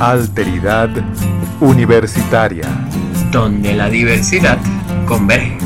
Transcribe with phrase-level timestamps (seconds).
[0.00, 0.90] Alteridad
[1.58, 2.68] Universitaria.
[3.32, 4.58] Donde la diversidad
[5.08, 5.56] converge.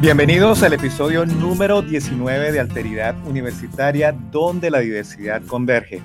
[0.00, 6.02] Bienvenidos al episodio número 19 de Alteridad Universitaria, donde la diversidad converge.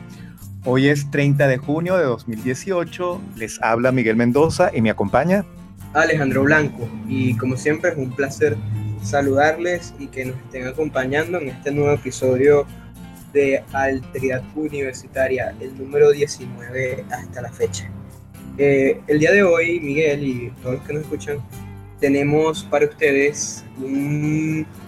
[0.66, 5.46] Hoy es 30 de junio de 2018, les habla Miguel Mendoza y me acompaña
[5.94, 6.88] Alejandro Blanco.
[7.08, 8.58] Y como siempre es un placer
[9.04, 12.66] saludarles y que nos estén acompañando en este nuevo episodio
[13.34, 17.90] de Alteridad Universitaria, el número 19 hasta la fecha.
[18.58, 21.38] Eh, el día de hoy, Miguel y todos los que nos escuchan,
[22.00, 23.64] tenemos para ustedes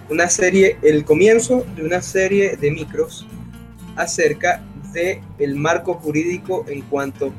[0.09, 3.27] una serie, el comienzo de una serie de micros
[3.95, 7.33] acerca de el marco jurídico en cuanto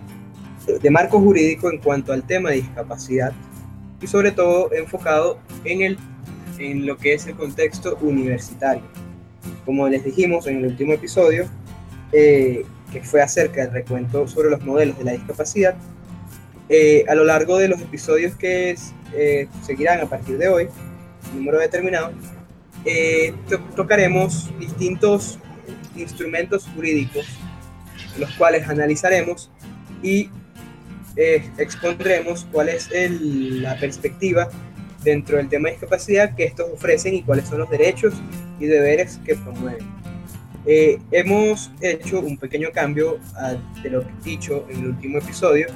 [0.67, 3.33] de marco jurídico en cuanto al tema de discapacidad
[4.01, 5.98] y sobre todo enfocado en el
[6.62, 8.82] en lo que es el contexto universitario.
[9.64, 11.46] Como les dijimos en el último episodio,
[12.12, 15.74] eh, que fue acerca del recuento sobre los modelos de la discapacidad,
[16.68, 18.77] eh, a lo largo de los episodios que
[19.14, 20.68] eh, seguirán a partir de hoy,
[21.34, 22.12] número determinado,
[23.77, 25.38] tocaremos distintos
[25.96, 27.27] instrumentos jurídicos,
[28.18, 29.50] los cuales analizaremos
[30.02, 30.30] y
[31.16, 34.48] expondremos cuál es la perspectiva
[35.05, 38.14] dentro del tema de discapacidad que estos ofrecen y cuáles son los derechos
[38.58, 39.86] y deberes que promueven.
[40.64, 43.19] Eh, hemos hecho un pequeño cambio
[43.83, 45.67] de lo dicho en el último episodio,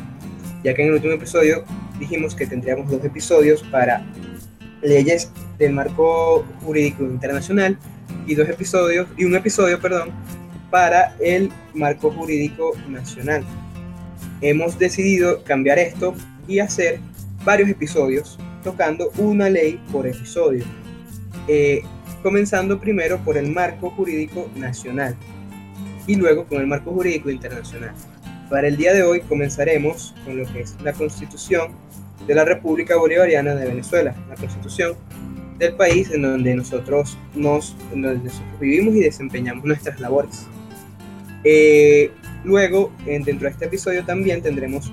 [0.62, 1.64] ya que en el último episodio
[1.98, 4.06] dijimos que tendríamos dos episodios para
[4.82, 7.76] leyes del marco jurídico internacional
[8.26, 10.10] y dos episodios y un episodio, perdón,
[10.70, 13.44] para el marco jurídico nacional.
[14.40, 16.14] Hemos decidido cambiar esto
[16.46, 17.00] y hacer
[17.44, 20.64] varios episodios tocando una ley por episodio,
[21.46, 21.82] eh,
[22.20, 25.14] comenzando primero por el marco jurídico nacional
[26.08, 27.94] y luego con el marco jurídico internacional.
[28.50, 31.70] Para el día de hoy comenzaremos con lo que es la Constitución
[32.26, 34.96] de la República Bolivariana de Venezuela, la Constitución
[35.58, 37.76] del país en donde nosotros nos
[38.58, 40.48] vivimos y desempeñamos nuestras labores.
[41.44, 42.10] Eh,
[42.42, 44.90] luego, dentro de este episodio también tendremos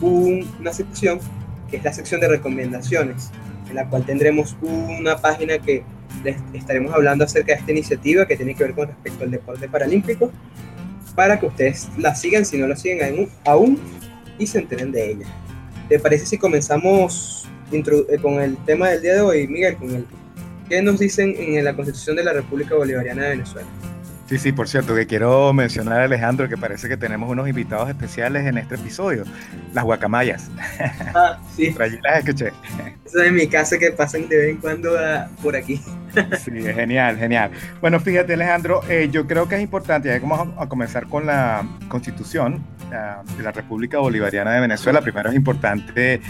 [0.00, 1.20] una sección
[1.70, 3.30] que es la sección de recomendaciones,
[3.68, 5.84] en la cual tendremos una página que
[6.24, 9.68] les estaremos hablando acerca de esta iniciativa que tiene que ver con respecto al deporte
[9.68, 10.30] paralímpico,
[11.14, 13.78] para que ustedes la sigan si no la siguen aún
[14.38, 15.26] y se enteren de ella.
[15.88, 19.76] ¿Te parece si comenzamos eh, con el tema del día de hoy, Miguel?
[19.76, 20.06] Con el,
[20.68, 23.68] ¿Qué nos dicen en la Constitución de la República Bolivariana de Venezuela?
[24.30, 27.88] Sí, sí, por cierto, que quiero mencionar a Alejandro que parece que tenemos unos invitados
[27.88, 29.24] especiales en este episodio,
[29.74, 30.48] las guacamayas.
[31.12, 31.72] Ah, sí.
[31.72, 32.52] Por allí las escuché.
[33.04, 34.92] Eso es mi casa que pasan de vez en cuando
[35.42, 35.80] por aquí.
[36.44, 37.50] Sí, genial, genial.
[37.80, 41.66] Bueno, fíjate Alejandro, eh, yo creo que es importante, ya vamos a, comenzar con la
[41.88, 42.64] constitución
[43.36, 46.20] de la República Bolivariana de Venezuela, primero es importante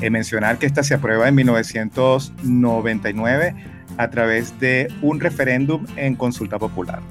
[0.00, 3.54] eh, mencionar que esta se aprueba en 1999
[3.98, 7.02] a través de un referéndum en consulta popular.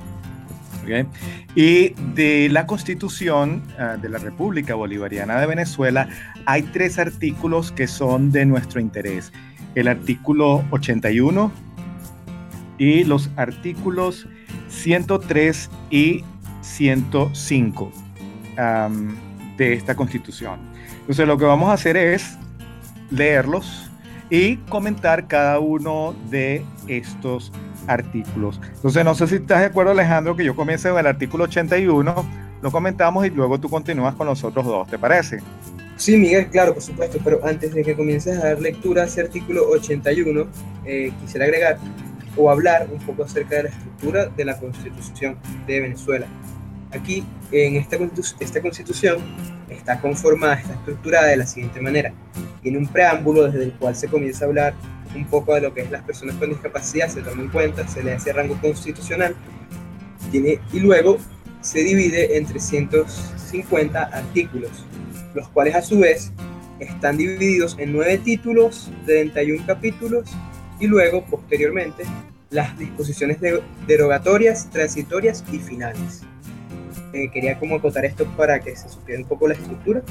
[1.55, 6.07] Y de la Constitución ah, de la República Bolivariana de Venezuela
[6.45, 9.31] hay tres artículos que son de nuestro interés.
[9.75, 11.51] El artículo 81
[12.77, 14.27] y los artículos
[14.69, 16.23] 103 y
[16.61, 17.91] 105
[19.57, 20.59] de esta Constitución.
[21.01, 22.37] Entonces lo que vamos a hacer es
[23.09, 23.91] leerlos
[24.29, 27.70] y comentar cada uno de estos artículos.
[27.87, 32.25] Entonces, no sé si estás de acuerdo, Alejandro, que yo comience con el artículo 81,
[32.61, 35.39] lo comentamos y luego tú continúas con los otros dos, ¿te parece?
[35.97, 39.21] Sí, Miguel, claro, por supuesto, pero antes de que comiences a dar lectura a ese
[39.21, 40.47] artículo 81,
[40.85, 41.77] eh, quisiera agregar
[42.35, 45.37] o hablar un poco acerca de la estructura de la Constitución
[45.67, 46.25] de Venezuela.
[46.91, 47.97] Aquí, en esta,
[48.39, 49.19] esta Constitución,
[49.69, 52.13] está conformada, está estructurada de la siguiente manera.
[52.61, 54.73] Tiene un preámbulo desde el cual se comienza a hablar
[55.15, 58.03] un poco de lo que es las personas con discapacidad, se toma en cuenta, se
[58.03, 59.35] le hace rango constitucional,
[60.31, 61.17] y luego
[61.61, 64.71] se divide en 350 artículos,
[65.33, 66.31] los cuales a su vez
[66.79, 70.29] están divididos en 9 títulos, 31 capítulos,
[70.79, 72.03] y luego, posteriormente,
[72.49, 73.37] las disposiciones
[73.87, 76.21] derogatorias, transitorias y finales.
[77.13, 80.01] Eh, quería como acotar esto para que se supiera un poco la estructura.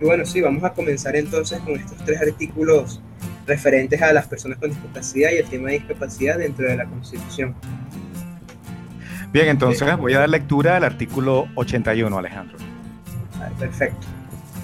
[0.00, 3.00] Y bueno, sí, vamos a comenzar entonces con estos tres artículos
[3.46, 7.54] referentes a las personas con discapacidad y el tema de discapacidad dentro de la Constitución.
[9.32, 12.58] Bien, entonces voy a dar lectura al artículo 81, Alejandro.
[13.58, 14.06] Perfecto.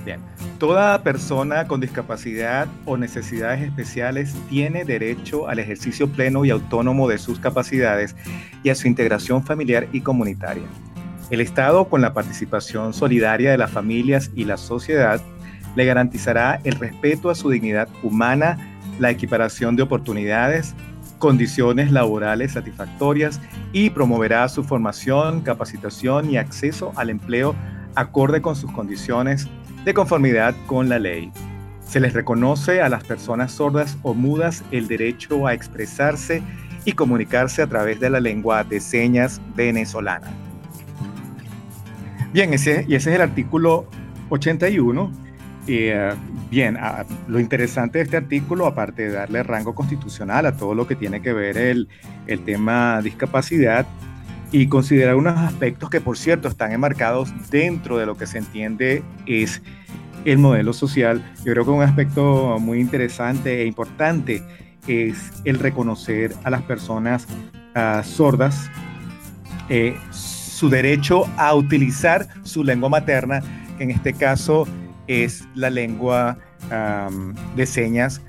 [0.04, 0.20] Bien,
[0.58, 7.18] toda persona con discapacidad o necesidades especiales tiene derecho al ejercicio pleno y autónomo de
[7.18, 8.14] sus capacidades
[8.62, 10.64] y a su integración familiar y comunitaria.
[11.30, 15.20] El Estado, con la participación solidaria de las familias y la sociedad,
[15.78, 18.58] le garantizará el respeto a su dignidad humana,
[18.98, 20.74] la equiparación de oportunidades,
[21.20, 23.40] condiciones laborales satisfactorias
[23.72, 27.54] y promoverá su formación, capacitación y acceso al empleo
[27.94, 29.46] acorde con sus condiciones
[29.84, 31.30] de conformidad con la ley.
[31.86, 36.42] Se les reconoce a las personas sordas o mudas el derecho a expresarse
[36.84, 40.26] y comunicarse a través de la lengua de señas venezolana.
[42.32, 43.86] Bien, ese, y ese es el artículo
[44.30, 45.27] 81.
[45.70, 46.14] Eh,
[46.50, 46.78] bien,
[47.26, 51.20] lo interesante de este artículo, aparte de darle rango constitucional a todo lo que tiene
[51.20, 51.88] que ver el,
[52.26, 53.86] el tema discapacidad,
[54.50, 59.02] y considerar unos aspectos que, por cierto, están enmarcados dentro de lo que se entiende
[59.26, 59.60] es
[60.24, 61.22] el modelo social.
[61.44, 64.42] Yo creo que un aspecto muy interesante e importante
[64.86, 67.26] es el reconocer a las personas
[67.74, 68.70] ah, sordas
[69.68, 73.42] eh, su derecho a utilizar su lengua materna,
[73.76, 74.66] que en este caso
[75.08, 76.38] es la lengua
[77.56, 78.20] de señas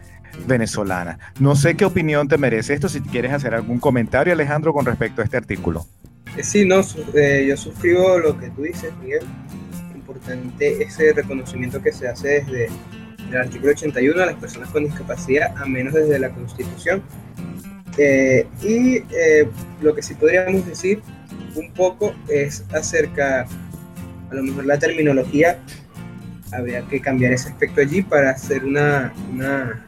[0.48, 1.20] venezolana.
[1.40, 5.22] No sé qué opinión te merece esto, si quieres hacer algún comentario, Alejandro, con respecto
[5.22, 5.86] a este artículo.
[6.38, 6.82] Eh, sí, no,
[7.14, 9.24] eh, yo suscribo lo que tú dices, Miguel.
[9.96, 12.70] Importante ese reconocimiento que se hace desde
[13.30, 17.02] el artículo 81 a las personas con discapacidad, a menos desde la Constitución.
[17.98, 19.04] Eh, y
[19.82, 21.02] lo que sí podríamos decir
[21.56, 23.46] un poco es acerca,
[24.30, 25.60] a lo mejor la terminología,
[26.52, 29.86] habría que cambiar ese aspecto allí para hacer una, una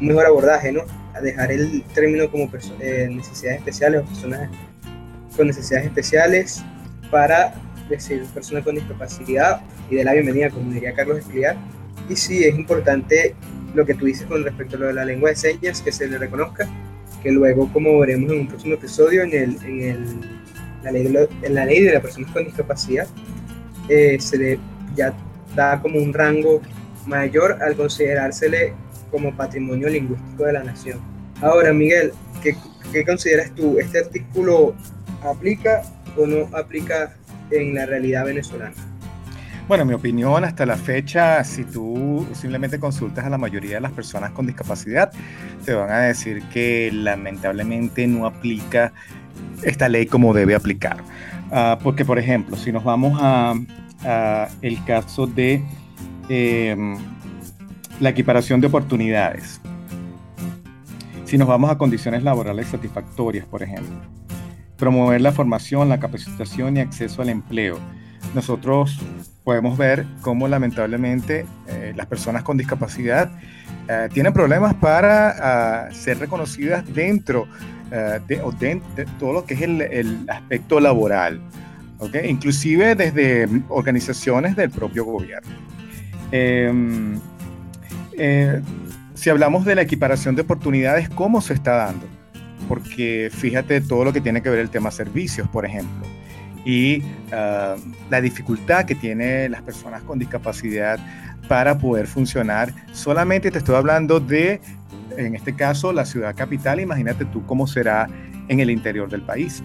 [0.00, 0.82] un mejor abordaje, ¿no?
[1.14, 4.50] A dejar el término como necesidades especiales o personas
[5.36, 6.62] con necesidades especiales
[7.10, 7.54] para
[7.88, 9.60] decir personas con discapacidad
[9.90, 11.56] y de la bienvenida, como diría Carlos Escliar.
[12.08, 13.34] Y sí, es importante
[13.74, 16.06] lo que tú dices con respecto a lo de la lengua de señas, que se
[16.06, 16.68] le reconozca,
[17.22, 20.20] que luego, como veremos en un próximo episodio, en, el, en, el,
[20.82, 23.06] la, ley de en la ley de las personas con discapacidad,
[23.88, 24.58] eh, se le
[24.94, 25.14] ya
[25.54, 26.60] da como un rango
[27.06, 28.74] mayor al considerársele
[29.10, 31.00] como patrimonio lingüístico de la nación.
[31.40, 32.12] Ahora, Miguel,
[32.42, 32.56] ¿qué,
[32.92, 33.78] qué consideras tú?
[33.78, 34.74] ¿Este artículo
[35.22, 35.82] aplica
[36.16, 37.14] o no aplica
[37.50, 38.74] en la realidad venezolana?
[39.68, 43.92] Bueno, mi opinión hasta la fecha, si tú simplemente consultas a la mayoría de las
[43.92, 45.12] personas con discapacidad,
[45.64, 48.92] te van a decir que lamentablemente no aplica
[49.62, 50.98] esta ley como debe aplicar.
[51.50, 53.54] Ah, porque, por ejemplo, si nos vamos a,
[54.04, 55.62] el caso de
[56.28, 56.96] em,
[58.00, 59.60] la equiparación de oportunidades,
[61.24, 63.96] si nos vamos a condiciones laborales satisfactorias, por ejemplo,
[64.76, 67.78] promover la formación, la capacitación y acceso al empleo.
[68.34, 68.98] Nosotros
[69.44, 73.30] podemos ver cómo lamentablemente eh, las personas con discapacidad
[73.88, 77.46] eh, tienen problemas para ah, ser reconocidas dentro
[77.90, 81.40] eh, de, todo lo que es el, aspecto laboral,
[82.02, 82.28] ¿okay?
[82.28, 85.50] inclusive desde organizaciones del propio gobierno.
[86.30, 87.18] Em,
[89.14, 92.06] si hablamos de la equiparación de oportunidades, ¿cómo se está dando?
[92.68, 96.06] porque fíjate todo lo que tiene que ver el tema servicios, por ejemplo,
[96.64, 97.02] y
[97.32, 97.76] ah,
[98.10, 100.98] la dificultad que tienen las personas con discapacidad
[101.48, 102.72] para poder funcionar.
[102.92, 104.60] Solamente te estoy hablando de,
[105.16, 108.08] en este caso, la ciudad capital, imagínate tú cómo será
[108.48, 109.62] en el interior del país.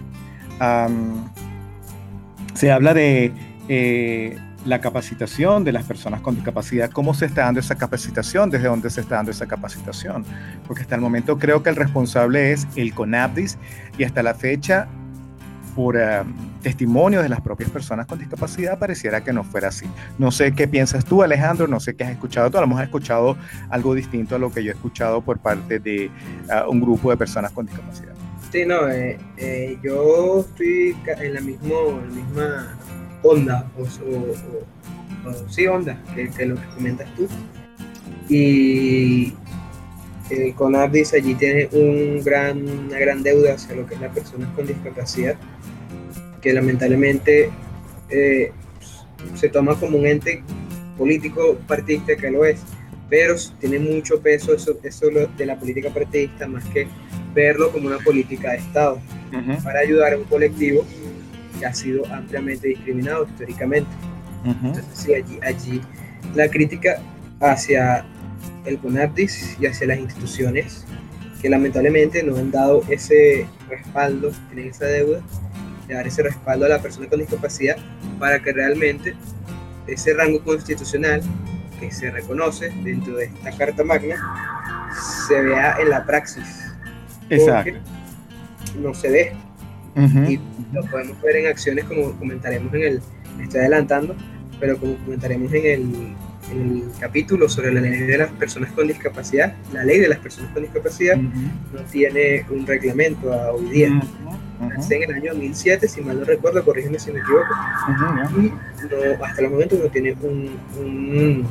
[2.58, 3.30] Se habla de
[3.68, 8.66] eh, la capacitación de las personas con discapacidad, cómo se está dando esa capacitación, desde
[8.66, 10.24] dónde se está dando esa capacitación,
[10.66, 13.58] porque hasta el momento creo que el responsable es el CONAPDIS
[13.96, 14.88] y hasta la fecha,
[15.76, 16.00] por uh,
[16.60, 19.86] testimonio de las propias personas con discapacidad, pareciera que no fuera así.
[20.18, 22.82] No sé qué piensas tú, Alejandro, no sé qué has escuchado tú, a lo mejor
[22.82, 23.36] has escuchado
[23.70, 26.10] algo distinto a lo que yo he escuchado por parte de
[26.48, 28.17] uh, un grupo de personas con discapacidad.
[28.50, 32.78] Sí, no, eh, eh, yo estoy en la, mismo, la misma
[33.22, 33.84] onda, o,
[35.50, 37.28] sí, onda, que, lo que comentas tú.
[38.30, 39.34] Y
[40.30, 44.48] eh, Conardis allí tiene un gran, una gran deuda hacia lo que es las personas
[44.56, 45.36] con discapacidad,
[46.40, 47.50] que lamentablemente
[49.34, 50.42] se toma como un ente
[50.96, 52.60] político partidista que lo es,
[53.10, 56.88] pero tiene mucho peso eso, eso de la política partidista más que
[57.34, 59.00] verlo como una política de Estado
[59.62, 60.84] para ayudar a un colectivo
[61.58, 63.90] que ha sido ampliamente discriminado históricamente.
[64.44, 65.80] Entonces, sí, allí, allí
[66.34, 67.00] la crítica
[67.40, 68.04] hacia
[68.64, 70.84] el CONAPDIS y hacia las instituciones
[71.40, 75.20] que lamentablemente no han dado ese respaldo, tienen esa deuda
[75.86, 77.76] de dar ese respaldo a la persona con discapacidad
[78.18, 79.14] para que realmente
[79.86, 81.22] ese rango constitucional
[81.80, 84.16] que se reconoce dentro de esta Carta Magna
[85.28, 86.67] se vea en la praxis.
[87.30, 87.78] Exacto.
[88.80, 89.32] No se ve.
[90.28, 90.38] Y
[90.72, 93.02] lo podemos ver en acciones como comentaremos en el,
[93.36, 94.14] me estoy adelantando,
[94.60, 95.82] pero como comentaremos en el,
[96.52, 100.18] en el capítulo sobre la ley de las personas con discapacidad, la ley de las
[100.18, 103.88] personas con discapacidad no tiene un reglamento a hoy día.
[103.88, 107.46] en el año 2007, si mal no recuerdo, corrígeme si me equivoco,
[107.88, 111.46] y no, hasta el momento no tiene un, un,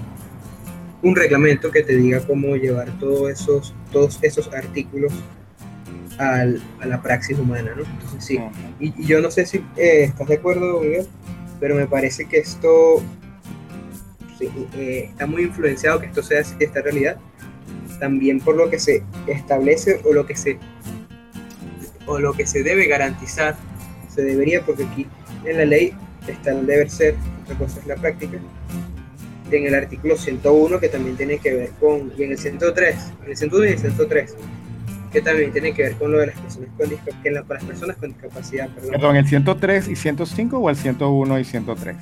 [1.02, 5.14] un, reglamento que te diga cómo llevar todos esos, todos esos artículos
[6.18, 7.84] al, a la praxis humana, ¿no?
[7.84, 8.40] Entonces sí,
[8.80, 11.08] y, yo no sé si eh, estás de acuerdo, Miguel,
[11.60, 13.02] pero me parece que esto
[14.40, 17.18] eh, está muy influenciado que esto sea esta realidad,
[18.00, 20.60] también por lo que se establece o lo que se
[22.06, 23.58] o lo que se debe garantizar,
[24.14, 25.06] se debería, porque aquí
[25.44, 25.94] en la ley
[26.28, 28.38] está el deber ser, otra cosa es la práctica,
[29.52, 33.30] en el artículo 101 que también tiene que ver con, y en el 103, en
[33.30, 34.36] el 101 y el 103,
[35.12, 37.98] que también tiene que ver con lo de las personas con discapacidad, para las personas
[37.98, 38.92] con discapacidad, perdón.
[38.92, 41.96] Perdón, ¿el 103 y 105 o el 101 y 103?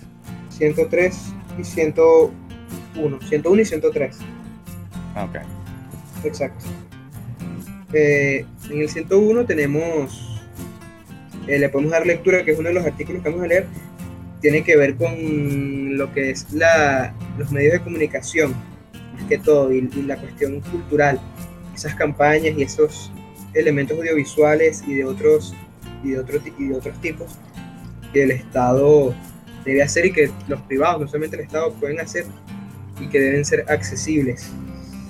[0.50, 4.18] 103 y 101, 101 y 103.
[5.16, 5.38] Ah, ok.
[6.26, 6.66] Exacto.
[7.94, 10.42] Eh, en el 101 tenemos,
[11.48, 13.68] eh, le podemos dar lectura, que es uno de los artículos que vamos a leer,
[14.42, 18.54] tiene que ver con lo que es la, los medios de comunicación,
[19.14, 21.20] más que todo, y, la cuestión cultural,
[21.76, 23.12] esas campañas y esos
[23.54, 25.54] elementos audiovisuales y de otros,
[26.04, 27.38] y de otros, y de otros tipos
[28.14, 29.14] que el Estado
[29.64, 32.26] debe hacer y que los privados, no solamente el Estado, pueden hacer
[33.00, 34.52] y que deben ser accesibles,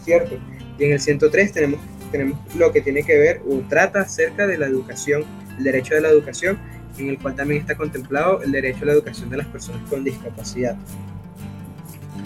[0.04, 0.38] ¿cierto?
[0.80, 1.80] Y en el 103 tenemos,
[2.12, 5.24] tenemos lo que tiene que ver o trata acerca de la educación,
[5.58, 6.58] el derecho de la educación,
[6.98, 10.04] en el cual también está contemplado el derecho a la educación de las personas con
[10.04, 10.78] discapacidad.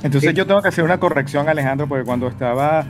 [0.04, 2.86] Entonces yo tengo que hacer una corrección, Alejandro, porque cuando estaba,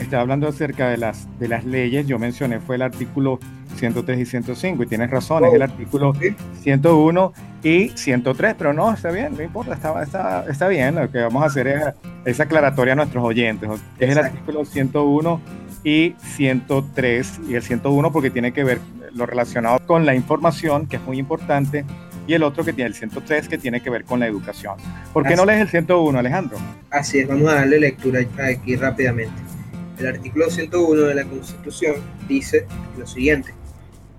[0.00, 3.38] estaba hablando acerca de las, de las leyes, yo mencioné fue el artículo
[3.76, 6.14] 103 y 105, y tienes razón, es el artículo
[6.62, 7.32] 101
[7.62, 11.42] y 103, pero no, está bien, no importa, está, está, está bien, lo que vamos
[11.42, 11.82] a hacer es
[12.24, 15.40] esa aclaratoria a nuestros oyentes, es el artículo 101
[15.82, 18.78] y 103, y el 101 porque tiene que ver
[19.14, 21.84] lo relacionado con la información, que es muy importante,
[22.26, 24.76] y el otro que tiene el 103 que tiene que ver con la educación.
[25.12, 26.56] ¿Por qué no lees el 101, Alejandro?
[26.90, 29.53] Así es, vamos a darle lectura aquí rápidamente.
[29.98, 31.96] El artículo 101 de la Constitución
[32.28, 32.66] dice
[32.98, 33.54] lo siguiente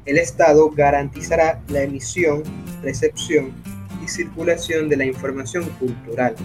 [0.06, 2.44] el Estado garantizará la emisión,
[2.84, 3.52] recepción
[4.04, 6.36] y circulación de la información cultural.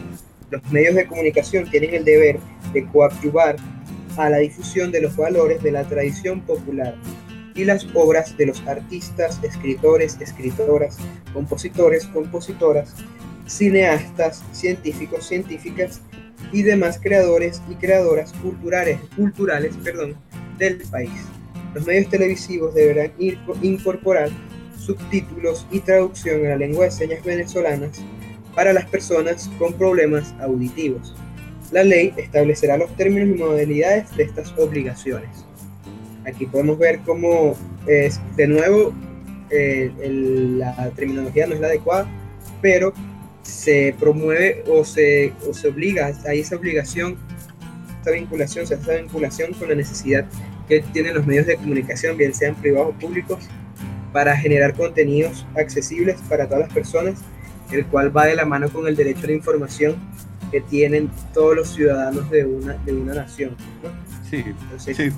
[0.50, 2.38] Los medios de comunicación tienen el deber
[2.72, 3.56] de coadyuvar
[4.16, 6.94] a la difusión de los valores de la tradición popular
[7.54, 10.96] y las obras de los artistas, escritores, escritoras,
[11.34, 12.94] compositores, compositoras,
[13.46, 16.00] cineastas, científicos, científicas
[16.52, 20.16] y demás creadores y creadoras culturales, culturales perdón,
[20.59, 21.11] del país.
[21.75, 23.12] Los medios televisivos deberán
[23.62, 24.30] incorporar
[24.76, 28.02] subtítulos y traducción en la lengua de señas venezolanas
[28.54, 31.14] para las personas con problemas auditivos.
[31.70, 35.44] La ley establecerá los términos y modalidades de estas obligaciones.
[36.26, 37.54] Aquí podemos ver cómo,
[37.87, 38.92] es, de nuevo,
[39.50, 39.90] eh,
[40.59, 42.06] la terminología no es la adecuada,
[42.61, 42.92] pero
[43.50, 47.16] se promueve o se, o se obliga, hay esa obligación,
[47.99, 50.25] esta vinculación, se hace esa vinculación con la necesidad
[50.69, 53.49] que tienen los medios de comunicación, bien sean privados o públicos,
[54.12, 57.21] para generar contenidos accesibles para todas las personas,
[57.71, 59.97] el cual va de la mano con el derecho a la información
[60.50, 63.57] que tienen todos los ciudadanos de una, de una nación.
[64.28, 64.45] Sí,
[64.78, 65.11] sí.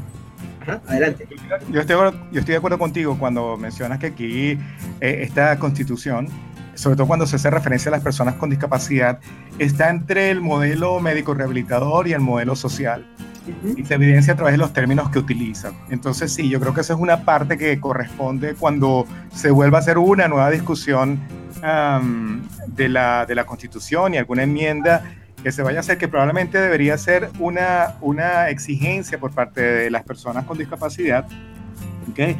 [0.86, 1.26] adelante.
[1.70, 1.96] Yo estoy,
[2.32, 4.50] yo estoy de acuerdo contigo cuando mencionas que aquí
[5.00, 6.28] eh, esta constitución,
[6.82, 9.20] sobre todo cuando se hace referencia a las personas con discapacidad,
[9.58, 13.06] está entre el modelo médico rehabilitador y el modelo social
[13.76, 15.74] y se evidencia a través de los términos que utilizan.
[15.90, 19.80] Entonces sí, yo creo que esa es una parte que corresponde cuando se vuelva a
[19.80, 21.20] hacer una nueva discusión
[22.66, 25.04] de, la, de la Constitución y alguna enmienda
[25.40, 29.90] que se vaya a hacer, que probablemente debería ser una, una exigencia por parte de
[29.90, 31.26] las personas con discapacidad,
[32.10, 32.36] ¿okay?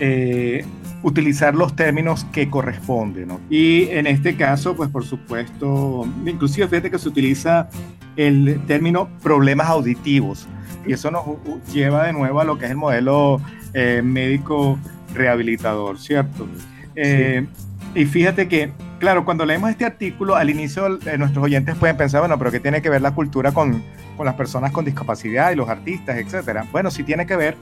[0.00, 0.64] Eh,
[1.02, 3.28] utilizar los términos que corresponden.
[3.28, 3.40] ¿no?
[3.50, 7.68] Y en este caso, pues por supuesto, inclusive fíjate que se utiliza
[8.16, 10.46] el término problemas auditivos.
[10.86, 11.24] Y eso nos
[11.72, 13.40] lleva de nuevo a lo que es el modelo
[13.72, 14.78] eh, médico
[15.14, 16.48] rehabilitador, ¿cierto?
[16.96, 17.46] Eh,
[17.94, 22.20] y fíjate que, claro, cuando leemos este artículo, al inicio eh, nuestros oyentes pueden pensar,
[22.20, 23.82] bueno, pero ¿qué tiene que ver la cultura con,
[24.16, 26.66] con las personas con discapacidad y los artistas, etcétera?
[26.72, 27.56] Bueno, sí tiene que ver,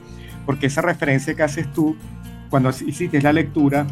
[0.45, 1.95] porque esa referencia que haces tú
[2.51, 3.87] cuando hiciste la lectura,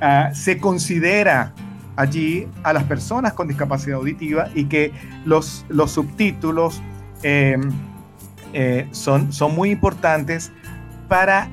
[0.00, 1.52] ah, se considera
[1.96, 4.92] allí a las personas con discapacidad auditiva y que
[5.24, 6.80] los, los subtítulos
[7.22, 7.58] eh,
[8.52, 10.52] eh, son, son muy importantes
[11.08, 11.48] para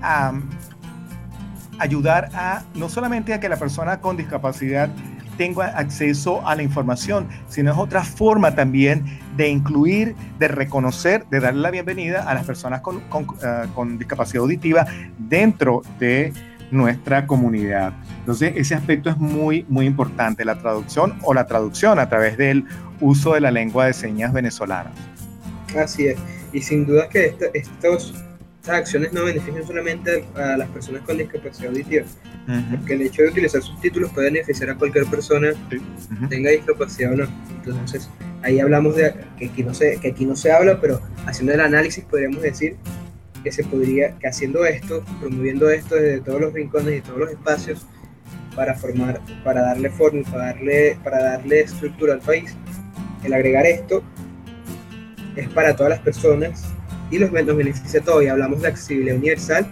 [1.80, 4.90] ayudar a no solamente a que la persona con discapacidad
[5.38, 9.06] tenga acceso a la información, sino es otra forma también
[9.38, 13.26] de incluir, de reconocer, de darle la bienvenida a las personas con, con,
[13.74, 14.86] con discapacidad auditiva
[15.18, 16.34] dentro de
[16.72, 17.94] nuestra comunidad.
[18.20, 22.66] Entonces, ese aspecto es muy, muy importante, la traducción o la traducción a través del
[23.00, 24.92] uso de la lengua de señas venezolana.
[25.78, 26.18] Así es,
[26.54, 28.14] y sin duda que este, estos,
[28.60, 32.06] estas acciones no benefician solamente a las personas con discapacidad auditiva,
[32.48, 32.78] uh -huh.
[32.78, 35.78] porque el hecho de utilizar subtítulos puede beneficiar a cualquier persona, sí.
[35.78, 35.82] uh
[36.14, 36.30] -huh.
[36.30, 37.28] tenga discapacidad o no.
[37.64, 38.10] Entonces,
[38.42, 41.62] ahí hablamos de que aquí no se, que aquí no se habla, pero haciendo el
[41.62, 42.76] análisis podríamos decir
[43.44, 47.30] que se podría, que haciendo esto, promoviendo esto desde todos los rincones y todos los
[47.32, 47.86] espacios
[48.56, 52.56] para formar, para darle forma, para darle, para darle estructura al país,
[53.24, 54.04] el agregar esto
[55.36, 56.64] es para todas las personas
[57.12, 58.24] y los, nos beneficia a todos.
[58.24, 59.66] Y hablamos de accesibilidad universal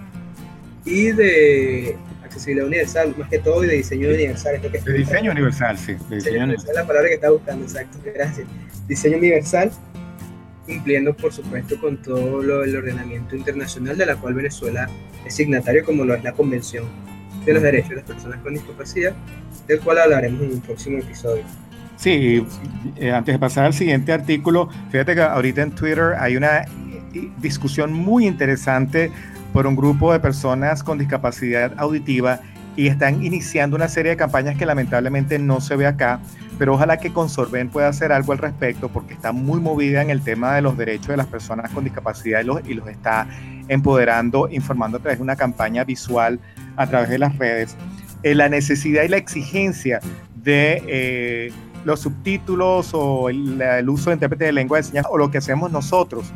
[0.86, 4.56] y de accesibilidad universal, más que todo, y de diseño universal.
[4.56, 5.96] Esto que de diseño universal, sí.
[6.10, 8.48] De diseño universal es la palabra que estaba buscando, exacto, gracias.
[8.88, 9.72] Diseño universal
[10.68, 14.88] cumpliendo por supuesto con todo lo, el ordenamiento internacional de la cual Venezuela
[15.26, 16.86] es signatario como lo es la Convención
[17.46, 19.14] de los Derechos de las Personas con Discapacidad,
[19.68, 21.44] del cual hablaremos en un próximo episodio.
[21.96, 22.46] Sí,
[22.98, 26.66] eh, antes de pasar al siguiente artículo, fíjate que ahorita en Twitter hay una
[27.40, 29.12] discusión muy interesante
[29.54, 32.42] por un grupo de personas con discapacidad auditiva
[32.78, 36.22] y están iniciando una serie de campañas que lamentablemente no se ve acá,
[36.60, 40.22] pero ojalá que Consorben pueda hacer algo al respecto porque está muy movida en el
[40.22, 43.28] tema de los derechos de las personas con discapacidad y los, está
[43.68, 46.40] empoderando, informando a través de una campaña visual
[46.78, 47.76] a través de las redes.
[48.22, 50.00] Eh, la necesidad y la exigencia
[50.36, 51.52] de eh,
[51.84, 55.40] los subtítulos o el, el, uso de intérprete de lengua de señas o lo que
[55.40, 56.32] hacemos nosotros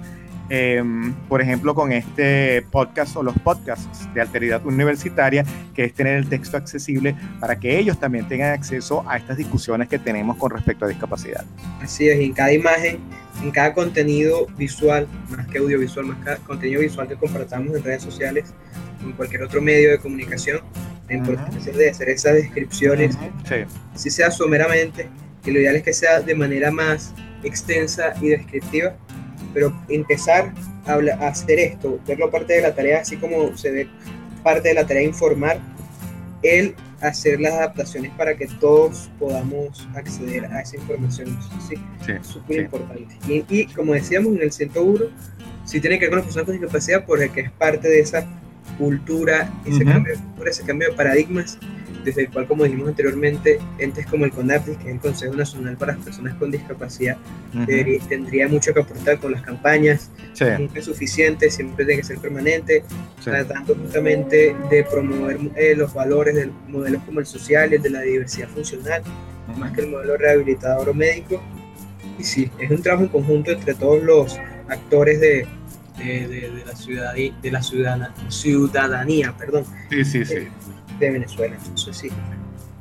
[0.53, 0.83] eh,
[1.29, 6.27] por ejemplo, con este podcast o los podcasts de alteridad universitaria, que es tener el
[6.27, 10.83] texto accesible para que ellos también tengan acceso a estas discusiones que tenemos con respecto
[10.83, 11.45] a discapacidad.
[11.81, 12.99] Así es, en cada imagen,
[13.41, 18.03] en cada contenido visual, más que audiovisual, más cada contenido visual que compartamos en redes
[18.03, 18.53] sociales,
[19.01, 20.59] en cualquier otro medio de comunicación,
[21.07, 21.77] la importancia uh -huh.
[21.77, 23.67] de hacer esas descripciones, uh -huh.
[23.67, 23.73] sí.
[23.95, 25.07] si sea someramente,
[25.45, 28.97] que lo ideal es que sea de manera más extensa y descriptiva,
[29.53, 30.53] pero empezar
[30.85, 33.87] a, a, hacer esto, verlo parte de la tarea, así como se ve
[34.43, 35.59] parte de la tarea informar,
[36.43, 41.37] el hacer las adaptaciones para que todos podamos acceder a esa información.
[41.67, 42.61] Sí, sí es súper sí.
[42.63, 43.17] importante.
[43.27, 45.05] Y, y, como decíamos en el 101,
[45.65, 48.25] sí tiene que ver con las personas con discapacidad porque es parte de esa
[48.77, 49.93] cultura, ese, uh -huh.
[49.93, 50.13] cambio,
[50.45, 51.57] ese cambio de paradigmas
[52.03, 55.77] desde el cual, como dijimos anteriormente, entes como el CONAPDIS, que es el Consejo Nacional
[55.77, 57.17] para las Personas con Discapacidad,
[57.53, 57.65] uh -huh.
[57.65, 60.45] debería, tendría mucho que aportar con las campañas, sí.
[60.57, 62.83] nunca es suficiente, siempre tiene que ser permanente,
[63.19, 63.25] sí.
[63.25, 68.01] tratando justamente de promover eh, los valores de modelos como el social, el de la
[68.01, 69.57] diversidad funcional, uh -huh.
[69.57, 71.41] más que el modelo rehabilitador o médico.
[72.19, 75.47] Y sí, es un trabajo en conjunto entre todos los actores de,
[75.97, 79.65] de, de, de la, ciudadanía, de la ciudadana, ciudadanía, perdón.
[79.89, 80.47] Sí, sí, sí
[81.07, 81.55] de Venezuela.
[81.55, 82.09] Entonces, sí.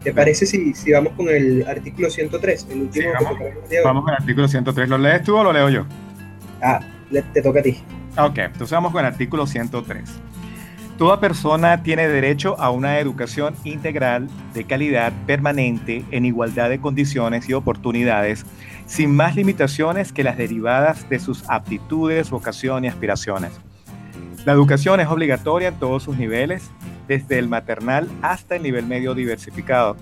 [0.02, 2.68] ¿Te parece si, si vamos con el artículo 103?
[2.70, 4.88] El último sí, vamos, que vamos con el artículo 103.
[4.88, 5.86] ¿Lo lees tú o lo leo yo?
[6.62, 6.80] Ah,
[7.10, 7.78] le, te toca a ti.
[8.16, 10.10] Ok, entonces vamos con el artículo 103.
[11.00, 17.48] Toda persona tiene derecho a una educación integral de calidad permanente en igualdad de condiciones
[17.48, 18.44] y oportunidades,
[18.86, 23.52] sin más limitaciones que las derivadas de sus aptitudes, vocación y aspiraciones.
[24.44, 26.70] La educación es obligatoria en todos sus niveles,
[27.10, 29.96] desde el maternal hasta el nivel medio diversificado.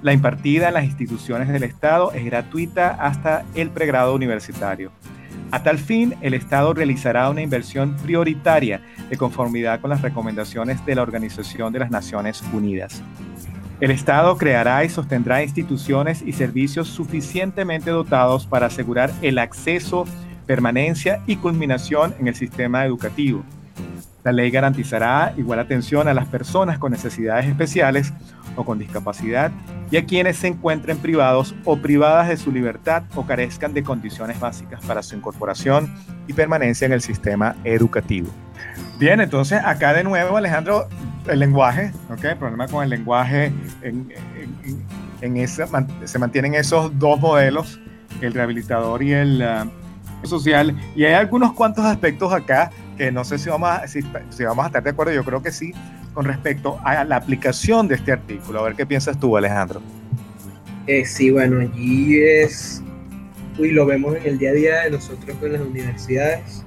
[0.00, 4.92] La impartida en las instituciones del Estado es gratuita hasta el pregrado universitario.
[5.50, 8.80] A tal fin, el Estado realizará una inversión prioritaria
[9.10, 13.02] de conformidad con las recomendaciones de la Organización de las Naciones Unidas.
[13.80, 20.04] El Estado creará y sostendrá instituciones y servicios suficientemente dotados para asegurar el acceso,
[20.46, 23.44] permanencia y culminación en el sistema educativo
[24.26, 28.12] la ley garantizará igual atención a las personas con necesidades especiales
[28.56, 29.52] o con discapacidad
[29.88, 34.40] y a quienes se encuentren privados o privadas de su libertad o carezcan de condiciones
[34.40, 35.94] básicas para su incorporación
[36.26, 38.26] y permanencia en el sistema educativo.
[38.98, 40.88] Bien, entonces acá de nuevo, Alejandro,
[41.28, 42.24] el lenguaje, ¿ok?
[42.24, 44.12] El problema con el lenguaje, en,
[45.20, 45.68] en, esa,
[46.04, 47.78] se mantienen esos dos modelos,
[48.20, 53.38] el rehabilitador y el uh, social, y hay algunos cuantos aspectos acá que no sé
[53.38, 55.72] si vamos, a, si, si, vamos a estar de acuerdo, yo creo que sí,
[56.14, 58.60] con respecto a la aplicación de este artículo.
[58.60, 59.82] A ver qué piensas tú, Alejandro.
[60.86, 62.82] Eh, sí, bueno, allí es,
[63.58, 66.64] y lo vemos en el día a día de nosotros en las universidades.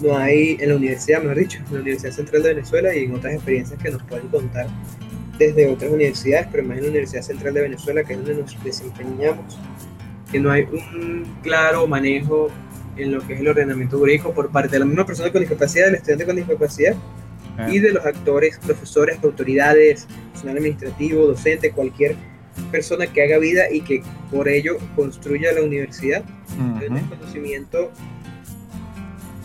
[0.00, 3.14] No hay, en la universidad, mejor dicho, en la Universidad Central de Venezuela y en
[3.14, 4.66] otras experiencias que nos pueden contar
[5.38, 8.64] desde otras universidades, pero más en la Universidad Central de Venezuela, que es donde nos
[8.64, 9.58] desempeñamos,
[10.30, 12.48] que no hay un claro manejo
[12.96, 15.86] en lo que es el ordenamiento jurídico por parte de la misma persona con discapacidad,
[15.86, 16.94] del estudiante con discapacidad
[17.58, 17.68] ah.
[17.70, 22.16] y de los actores, profesores, autoridades, personal administrativo, docente, cualquier
[22.70, 27.90] persona que haga vida y que por ello construya la universidad, uh conocimiento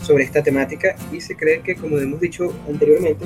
[0.02, 0.94] sobre esta temática.
[1.12, 3.24] Y se cree que, como hemos dicho anteriormente,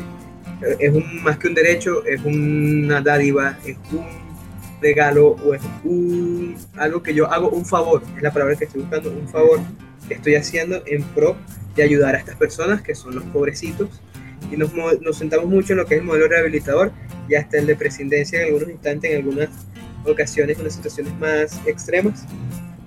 [0.78, 4.06] es un, más que un derecho, es una dádiva, es un
[4.80, 8.82] regalo o es un, algo que yo hago un favor, es la palabra que estoy
[8.82, 9.60] buscando, un favor
[10.12, 11.36] que estoy haciendo en pro
[11.74, 13.88] de ayudar a estas personas que son los pobrecitos.
[14.50, 16.92] Y nos, nos sentamos mucho en lo que es el modelo rehabilitador
[17.28, 19.48] y hasta el de presidencia en algunos instantes, en algunas
[20.04, 22.26] ocasiones, en las situaciones más extremas.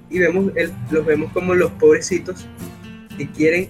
[0.10, 2.46] Y vemos el, los vemos como los pobrecitos
[3.18, 3.70] que quieren,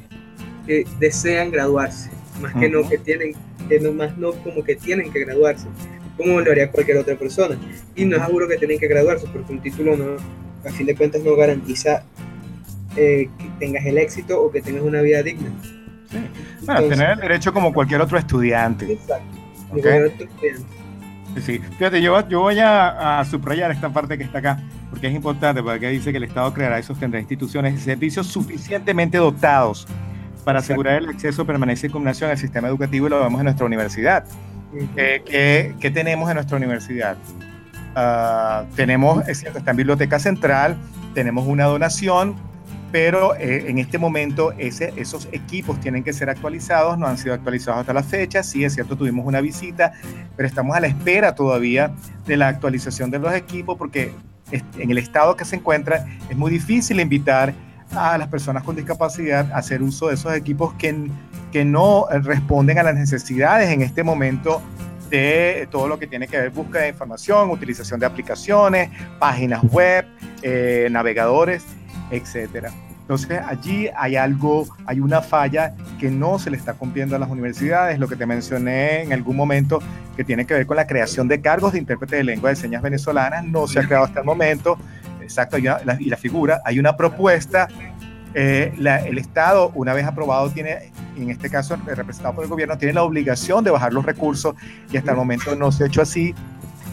[0.68, 2.10] que desean graduarse,
[2.42, 3.34] más que no que tienen,
[3.70, 5.68] que no más no como que tienen que graduarse,
[6.18, 7.58] como lo haría cualquier otra persona.
[7.96, 10.18] Y no es seguro que tienen que graduarse, porque un título no,
[10.68, 12.04] a fin de cuentas no garantiza
[12.96, 15.50] eh, que tengas el éxito o que tengas una vida digna.
[16.10, 16.18] Sí.
[16.66, 18.94] Bueno, tener el derecho como cualquier otro estudiante.
[18.94, 19.38] Exacto.
[19.70, 20.66] Cualquier otro estudiante.
[21.42, 25.14] Sí, fíjate, yo, yo voy a, a, subrayar esta parte que está acá, porque es
[25.14, 29.86] importante, porque dice que el Estado creará y sostendrá instituciones y servicios suficientemente dotados
[30.46, 33.66] para asegurar el acceso, permanencia y combinación al sistema educativo y lo vemos en nuestra
[33.66, 34.24] universidad.
[34.96, 37.18] ¿Qué, ¿qué, tenemos en nuestra universidad?
[37.96, 40.78] Uh, tenemos, es cierto, está en Biblioteca Central,
[41.14, 42.36] tenemos una donación,
[42.96, 47.82] pero eh, en este momento esos equipos tienen que ser actualizados, no han sido actualizados
[47.82, 49.92] hasta la fecha, sí es cierto, tuvimos una visita,
[50.38, 51.92] pero estamos a la espera todavía
[52.26, 54.14] de la actualización de los equipos porque
[54.50, 57.54] en el estado que se encuentra es muy difícil invitar
[57.92, 60.96] a las personas con discapacidad a hacer uso de esos equipos que,
[61.52, 64.62] que no responden a las necesidades en este momento
[65.10, 70.06] de todo lo que tiene que ver búsqueda de información, utilización de aplicaciones, páginas web,
[70.42, 71.66] eh, navegadores,
[72.10, 72.72] etcétera.
[73.06, 77.30] Entonces allí hay algo, hay una falla que no se le está cumpliendo a las
[77.30, 79.80] universidades, lo que te mencioné en algún momento,
[80.18, 82.82] que tiene que ver con la creación de cargos de intérprete de lengua de señas
[82.82, 84.80] venezolanas, no se ha creado hasta el momento,
[85.22, 85.64] exacto, y
[86.10, 87.68] la figura, hay una propuesta,
[88.38, 92.94] eh, el Estado, una vez aprobado, tiene, en este caso representado por el gobierno, tiene
[92.94, 94.56] la obligación de bajar los recursos
[94.92, 96.36] y hasta el momento no se ha hecho así.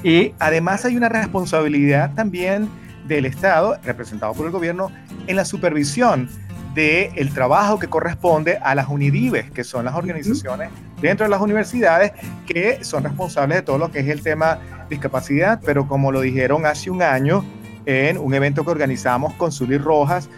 [0.04, 2.68] Y además hay una responsabilidad también
[3.06, 4.90] del Estado, representado por el gobierno,
[5.26, 6.28] en la supervisión
[6.74, 10.70] del trabajo que corresponde a las UNIDIBES, que son las organizaciones
[11.02, 12.12] dentro de las universidades
[12.46, 16.64] que son responsables de todo lo que es el tema discapacidad, pero como lo dijeron
[16.64, 17.44] hace un año
[17.84, 20.30] en un evento que organizamos con Zully Rojas,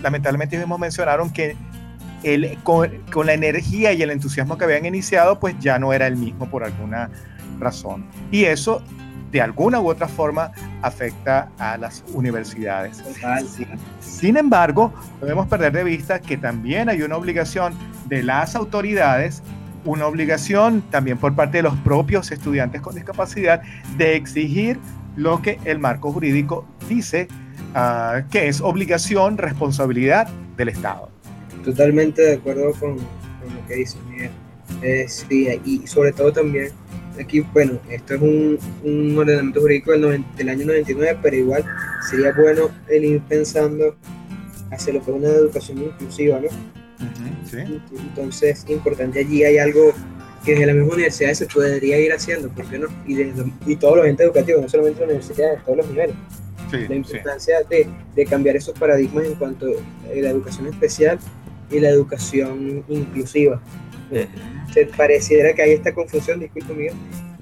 [0.00, 1.56] lamentablemente ellos mencionaron que
[2.22, 6.06] el, con, con, la energía y el entusiasmo que habían iniciado, pues ya no era
[6.06, 7.10] el mismo por alguna
[7.58, 8.06] razón.
[8.30, 8.82] Y eso
[9.32, 13.02] de alguna u otra forma afecta a las universidades.
[14.00, 17.74] Sin embargo, no debemos perder de vista que también hay una obligación
[18.08, 19.42] de las autoridades,
[19.84, 23.62] una obligación también por parte de los propios estudiantes con discapacidad
[23.96, 24.78] de exigir
[25.16, 27.26] lo que el marco jurídico dice
[27.74, 31.08] uh, que es obligación, responsabilidad del Estado.
[31.64, 34.30] Totalmente de acuerdo con, con lo que dice Miguel.
[34.82, 36.70] Eh, sí, y sobre todo también
[37.20, 41.64] aquí, bueno, esto es un, un ordenamiento jurídico del, del, año 99, pero igual
[42.08, 43.96] sería bueno el ir pensando
[44.70, 46.48] hacia lo que es una educación inclusiva, ¿no?
[47.44, 47.58] sí.
[47.98, 49.92] Entonces, importante allí hay algo
[50.44, 52.88] que desde la misma universidad se podría ir haciendo, ¿por qué no?
[53.06, 56.16] Y, desde, y todos los entes educativos, no solamente las universidades, todos los niveles.
[56.70, 61.18] Sí, la importancia de, de, cambiar esos paradigmas en cuanto a la educación especial
[61.70, 63.60] y la educación inclusiva.
[64.72, 66.92] Se pareciera que hay esta confusión, disculpe mío,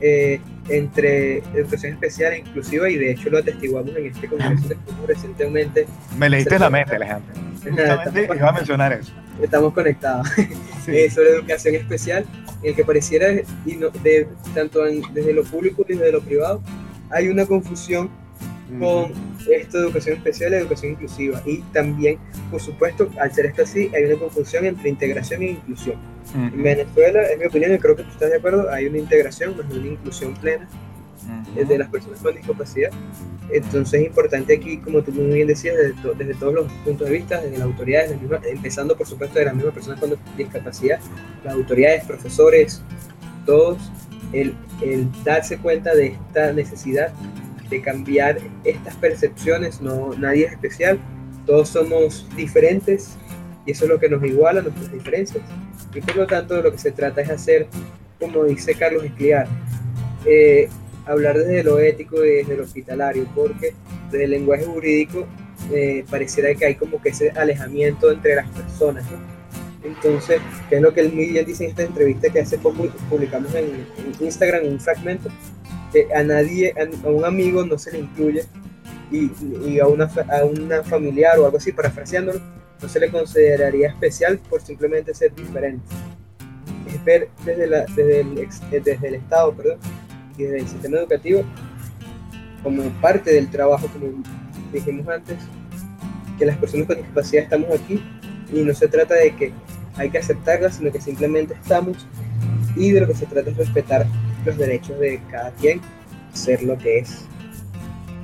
[0.00, 4.74] eh, entre educación especial e inclusiva y de hecho lo atestiguamos en este congreso
[5.06, 5.87] recientemente.
[6.16, 7.35] Me leíste la mente, Alejandro.
[7.62, 9.12] Justamente iba a mencionar eso.
[9.42, 10.28] Estamos conectados.
[10.87, 12.24] Eh, sobre educación especial,
[12.62, 13.33] en el que pareciera,
[13.64, 16.62] y no, de, tanto desde lo público y desde lo privado,
[17.11, 18.11] hay una confusión
[18.78, 19.12] con
[19.48, 21.42] esta educación especial y educación inclusiva.
[21.46, 22.18] Y también,
[22.50, 25.96] por supuesto, al ser esto así, hay una confusión entre integración e inclusión.
[26.35, 29.56] En Venezuela, en mi opinión, y creo que tú estás de acuerdo, hay una integración,
[29.56, 30.68] más una inclusión plena
[31.54, 32.90] de las personas con discapacidad.
[33.50, 35.76] Entonces es importante aquí, como tú muy bien decías,
[36.16, 39.74] desde, todos los puntos de vista, desde las autoridades, empezando por supuesto de las mismas
[39.74, 41.00] personas con discapacidad,
[41.44, 42.83] las autoridades, profesores,
[43.44, 43.78] todos,
[44.33, 47.12] el, el darse cuenta de esta necesidad
[47.70, 50.98] de cambiar estas percepciones, no, nadie es especial,
[51.46, 53.16] todos somos diferentes
[53.64, 55.42] y eso es lo que nos iguala, nuestras diferencias.
[55.94, 57.68] Y por lo tanto lo que se trata es hacer,
[58.18, 59.46] como dice Carlos Escliar,
[60.26, 60.68] eh,
[61.06, 63.74] hablar desde lo ético y desde lo hospitalario, porque
[64.11, 65.26] desde el lenguaje jurídico
[65.72, 69.04] eh, pareciera que hay como que ese alejamiento entre las personas.
[69.83, 73.64] Entonces, que es lo que él dice en esta entrevista que hace poco publicamos en,
[73.64, 75.30] en Instagram, un fragmento,
[75.92, 78.44] que a nadie, a, un amigo no se le incluye
[79.11, 82.40] y, a, una, a una familiar o algo así, parafraseándolo,
[82.81, 85.85] no se le consideraría especial por simplemente ser diferente.
[86.88, 89.79] Es ver desde, la, desde, el, desde el Estado perdón,
[90.38, 91.44] y desde el sistema educativo
[92.62, 94.22] como parte del trabajo, como
[94.72, 95.37] dijimos antes,
[96.38, 98.03] que las personas con discapacidad estamos aquí
[98.53, 99.53] y no se trata de que
[99.96, 102.07] hay que aceptarlas, sino que simplemente estamos
[102.76, 104.07] y de lo que se trata es respetar
[104.44, 105.81] los derechos de cada quien,
[106.33, 107.24] ser lo que es.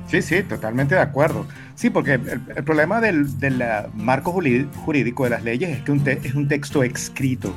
[0.07, 1.45] Sí, sí, totalmente de acuerdo.
[1.75, 3.61] Sí, porque el, problema del, del,
[3.93, 7.53] marco jurídico de las leyes es que un es un texto escrito.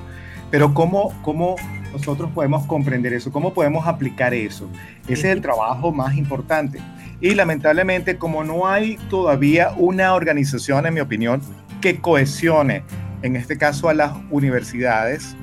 [0.51, 1.57] Pero ¿cómo, ¿cómo
[1.93, 3.31] nosotros podemos comprender eso?
[3.31, 4.69] ¿Cómo podemos aplicar eso?
[5.05, 6.81] Ese es el trabajo más importante.
[7.21, 11.41] Y lamentablemente, como no hay todavía una organización, en mi opinión,
[11.81, 12.83] que cohesione,
[13.23, 15.37] en este caso a las universidades,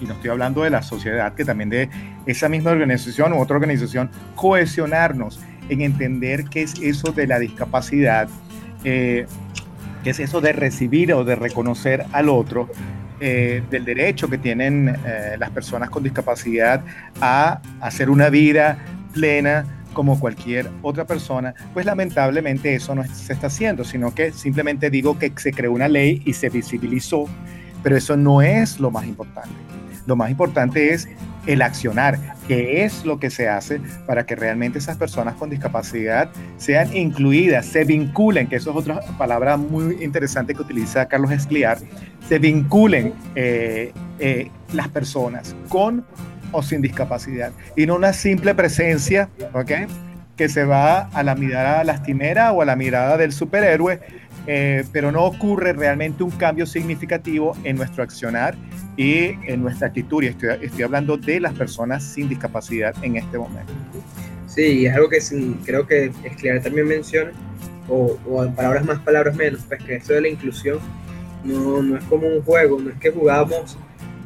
[0.00, 1.88] y no estoy hablando de la sociedad, que también de
[2.26, 8.28] esa misma organización u otra organización, cohesionarnos en entender qué es eso de la discapacidad,
[8.84, 9.26] eh,
[10.02, 12.68] qué es eso de recibir o de reconocer al otro,
[13.22, 16.82] eh, del derecho que tienen eh, las personas con discapacidad
[17.20, 18.78] a hacer una vida
[19.12, 24.88] plena como cualquier otra persona, pues lamentablemente eso no se está haciendo, sino que simplemente
[24.88, 27.26] digo que se creó una ley y se visibilizó,
[27.82, 29.69] pero eso no es lo más importante.
[30.10, 31.08] Lo más importante es
[31.46, 32.18] el accionar,
[32.48, 37.66] que es lo que se hace para que realmente esas personas con discapacidad sean incluidas,
[37.66, 41.78] se vinculen, que eso es otra palabra muy interesante que utiliza Carlos Escliar,
[42.28, 46.04] se vinculen eh, eh, las personas con
[46.50, 49.70] o sin discapacidad y no una simple presencia, ¿ok?
[50.34, 54.00] Que se va a la mirada lastimera o a la mirada del superhéroe,
[54.48, 58.56] eh, pero no ocurre realmente un cambio significativo en nuestro accionar
[58.96, 60.22] y en nuestra actitud.
[60.22, 63.72] Y estoy, estoy hablando de las personas sin discapacidad en este momento.
[64.46, 65.18] Sí, es algo que
[65.64, 67.30] creo que Escliar también menciona,
[67.88, 70.78] o, o, en palabras más, palabras menos, pues que eso de la inclusión
[71.44, 73.78] no, no es como un juego, no es que jugamos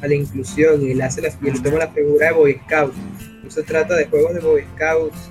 [0.03, 2.94] a la inclusión y él, hace la, y él toma la figura de Boy Scout.
[3.42, 5.31] No se trata de juegos de Boy Scouts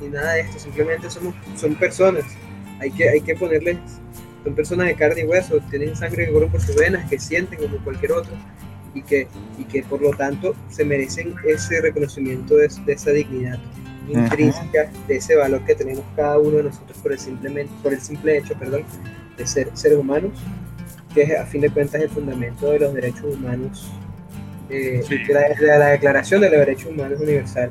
[0.00, 2.24] ni nada de esto, simplemente somos, son personas.
[2.80, 3.76] Hay que, hay que ponerles,
[4.44, 7.58] son personas de carne y hueso, tienen sangre que corre por sus venas, que sienten
[7.58, 8.32] como cualquier otro
[8.94, 9.28] y que,
[9.58, 13.58] y que por lo tanto se merecen ese reconocimiento de, esa dignidad
[14.08, 18.00] intrínseca, de ese valor que tenemos cada uno de nosotros por el, simplemente, por el
[18.00, 18.84] simple hecho perdón,
[19.36, 20.32] de ser seres humanos,
[21.14, 23.90] que es a fin de cuentas el fundamento de los derechos humanos,
[24.68, 27.70] eh, de, la, Declaración de los Derechos Humanos Universal.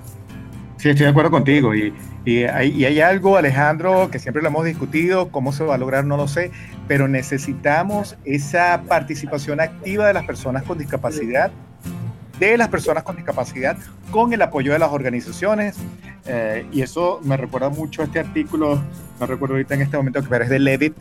[0.81, 1.75] Sí, estoy de acuerdo contigo.
[1.75, 1.93] Y,
[2.25, 5.77] y, hay, y, hay, algo, Alejandro, que siempre lo hemos discutido, cómo se va a
[5.77, 6.49] lograr, no lo sé,
[6.87, 11.51] pero necesitamos esa participación activa de las personas con discapacidad,
[12.39, 13.77] de las personas con discapacidad,
[14.09, 15.77] con el apoyo de las organizaciones.
[16.25, 18.81] Eh, y eso me recuerda mucho a este artículo,
[19.19, 20.95] no recuerdo ahorita en este momento, pero es de Levitt,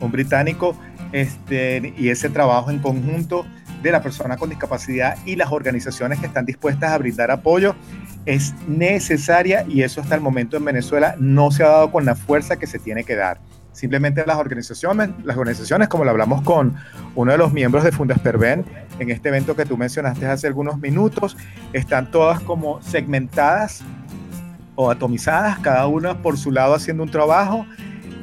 [0.00, 0.74] un británico,
[1.12, 3.44] este, y ese trabajo en conjunto
[3.86, 7.74] de la persona con discapacidad y las organizaciones que están dispuestas a brindar apoyo
[8.26, 12.14] es necesaria y eso hasta el momento en Venezuela no se ha dado con la
[12.14, 13.40] fuerza que se tiene que dar.
[13.72, 16.74] Simplemente las organizaciones, las organizaciones, como lo hablamos con
[17.14, 18.64] uno de los miembros de Fundesperven
[18.98, 21.36] en este evento que tú mencionaste hace algunos minutos,
[21.72, 23.82] están todas como segmentadas
[24.74, 27.66] o atomizadas, cada una por su lado haciendo un trabajo,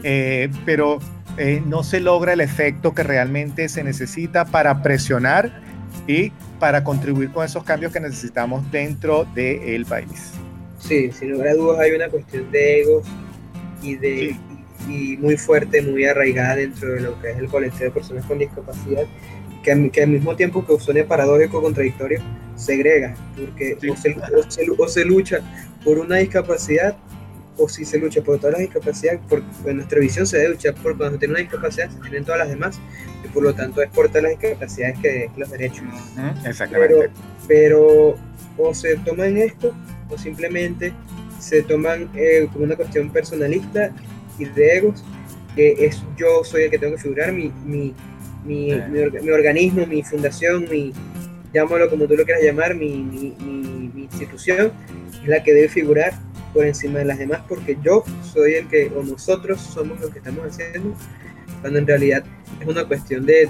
[0.02, 1.00] eh, pero
[1.38, 5.62] eh, no se logra el efecto que realmente se necesita para presionar
[6.08, 10.32] y para contribuir con esos cambios que necesitamos dentro del país.
[10.80, 13.08] Sí, sin lugar a dudas hay una cuestión de egos
[13.82, 14.38] y de
[14.88, 18.38] y muy fuerte, muy arraigada dentro de lo que es el colectivo de personas con
[18.40, 19.04] discapacidad,
[19.64, 22.22] que, que al mismo tiempo que suene paradójico, contradictorio,
[22.56, 24.16] segrega, porque o, se,
[24.78, 25.40] o se lucha
[25.84, 26.98] por una discapacidad
[27.58, 30.74] o si se lucha por todas las discapacidades, por, en nuestra visión se debe luchar
[30.76, 32.80] por cuando se tiene una discapacidad, se tienen todas las demás,
[33.24, 35.84] y por lo tanto es por todas las discapacidades que los derechos.
[36.46, 37.10] Exactamente.
[37.48, 38.16] Pero,
[38.58, 39.74] o se toman esto,
[40.10, 40.94] o simplemente
[41.40, 43.92] se toman eh, como una cuestión personalista
[44.40, 45.04] y de egos,
[45.56, 47.94] que es yo soy el que tengo que figurar, mi, mi,
[48.46, 50.94] mi, mi, organismo, mi fundación, mi,
[51.54, 54.72] llámalo como tú lo quieras llamar, mi, mi institución,
[55.22, 56.14] es la que debe figurar
[56.54, 60.20] por encima de las demás porque yo soy el que, o nosotros somos los que
[60.20, 60.96] estamos haciendo,
[61.62, 62.24] cuando en realidad
[62.60, 63.50] es una cuestión de,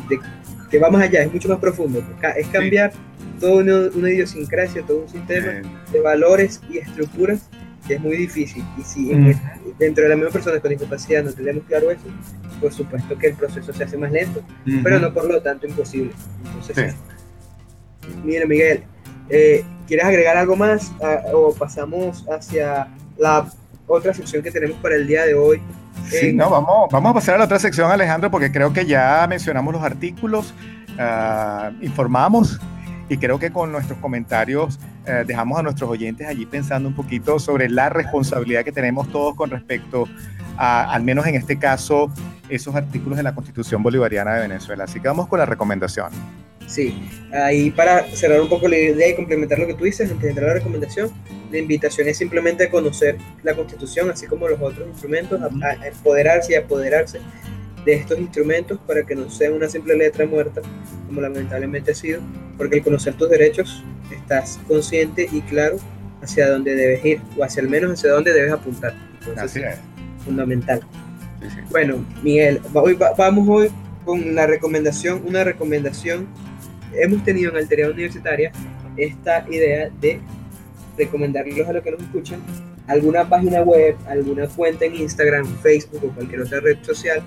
[0.70, 2.04] que va más allá, es mucho más profundo.
[2.38, 2.94] Es cambiar
[3.39, 5.62] toda una, idiosincrasia, todo un sistema
[5.92, 7.50] de valores y estructuras
[7.88, 8.63] que es muy difícil.
[8.78, 9.12] Y si
[9.78, 12.06] dentro de la misma persona con discapacidad no tenemos claro eso,
[12.62, 14.42] por supuesto que el proceso se hace más lento,
[14.84, 16.12] pero no por lo tanto imposible.
[16.46, 16.96] Entonces,
[18.24, 18.84] mire Miguel,
[19.30, 23.48] eh, ¿quieres agregar algo más ah, o pasamos hacia la
[23.88, 25.62] otra sección que tenemos para el día de hoy?
[26.10, 29.26] Sí, no, vamos, vamos a pasar a la otra sección, Alejandro, porque creo que ya
[29.30, 30.54] mencionamos los artículos,
[30.98, 32.60] uh, informamos
[33.10, 37.38] y creo que con nuestros comentarios eh, dejamos a nuestros oyentes allí pensando un poquito
[37.38, 40.06] sobre la responsabilidad que tenemos todos con respecto
[40.58, 42.12] a, al menos en este caso,
[42.50, 44.86] esos artículos de la Constitución Bolivariana de Venezuela.
[44.86, 46.10] Así que vamos con la recomendación.
[46.67, 46.95] Sí,
[47.32, 50.30] ahí para cerrar un poco la idea y complementar lo que tú dices, antes de
[50.30, 51.12] entrar a la recomendación,
[51.52, 56.54] la invitación es simplemente a conocer la Constitución, así como los otros instrumentos, a empoderarse
[56.54, 57.19] y apoderarse
[57.86, 60.62] de estos instrumentos para que no sea una simple letra muerta,
[61.06, 62.21] como lamentablemente ha sido,
[62.58, 65.78] porque al conocer tus derechos estás consciente y claro
[66.21, 68.95] hacia dónde debes ir, o hacia al menos hacia dónde debes apuntar.
[69.38, 69.76] Así es.
[70.23, 70.82] Fundamental.
[71.69, 73.69] Bueno, Miguel, vamos hoy
[74.06, 76.28] con la recomendación, una recomendación.
[76.95, 78.51] Hemos tenido en Alteridad Universitaria
[78.97, 80.19] esta idea de
[80.97, 82.39] recomendarles a los que nos escuchan
[82.88, 87.23] alguna página web, alguna cuenta en Instagram, Facebook o cualquier otra red social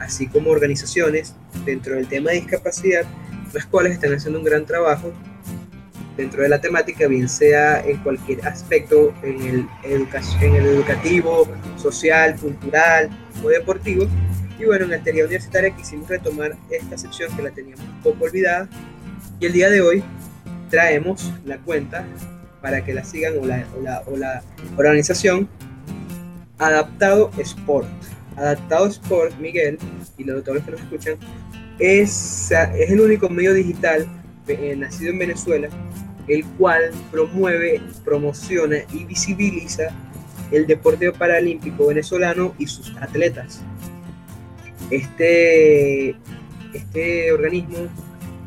[0.00, 3.04] así como organizaciones dentro del tema de discapacidad,
[3.52, 5.12] las cuales están haciendo un gran trabajo
[6.16, 12.36] dentro de la temática, bien sea en cualquier aspecto, en el, en el educativo, social,
[12.36, 13.08] cultural
[13.42, 14.06] o deportivo.
[14.58, 18.24] Y bueno, en la teoría universitaria quisimos retomar esta sección que la teníamos un poco
[18.24, 18.68] olvidada.
[19.40, 20.02] Y el día de hoy
[20.68, 22.04] traemos la cuenta
[22.60, 23.64] para que la sigan o la,
[24.06, 24.42] o la,
[24.76, 25.48] organización
[26.58, 27.86] Adaptado Sport.
[28.36, 29.78] Adaptado Sport, Miguel,
[30.16, 31.14] y los, los que nos escuchan,
[31.78, 34.06] es, es el único medio digital
[34.48, 35.68] eh, nacido en Venezuela,
[36.26, 39.90] el cual promueve, promociona y visibiliza
[40.50, 43.60] el deporte paralímpico venezolano y sus atletas.
[44.90, 46.16] Este,
[46.72, 47.88] este organismo,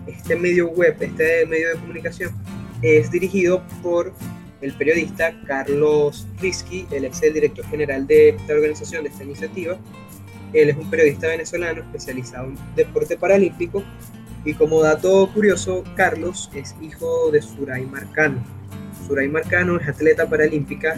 [0.07, 2.31] este medio web, este medio de comunicación,
[2.81, 4.13] es dirigido por
[4.61, 9.77] el periodista Carlos Risky, él es el director general de esta organización, de esta iniciativa.
[10.53, 13.83] Él es un periodista venezolano especializado en deporte paralímpico
[14.43, 18.43] y como dato curioso, Carlos es hijo de Suray Marcano.
[19.07, 20.95] Suray Marcano es atleta paralímpica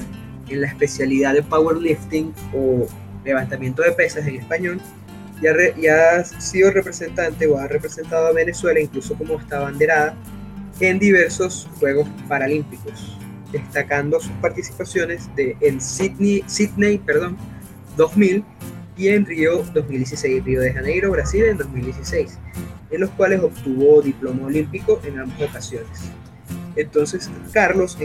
[0.50, 2.88] en la especialidad de powerlifting o
[3.24, 4.82] levantamiento de pesas en español
[5.42, 10.16] y ha, sido representante o ha representado a Venezuela incluso como está banderada
[10.80, 13.18] en diversos Juegos Paralímpicos
[13.52, 17.38] destacando sus participaciones en Sydney, Sydney perdón,
[17.96, 18.44] 2000
[18.98, 22.38] y en Río 2016, Río de Janeiro, Brasil en 2016,
[22.92, 26.12] en los cuales obtuvo diploma olímpico en ambas ocasiones.
[26.76, 27.98] Entonces, Carlos